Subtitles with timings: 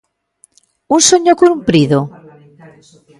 [0.95, 1.99] Un soño cumprido?